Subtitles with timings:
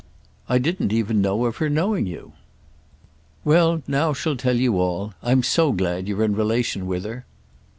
[0.49, 2.33] "I didn't even know of her knowing you."
[3.45, 5.13] "Well, now she'll tell you all.
[5.21, 7.23] I'm so glad you're in relation with her."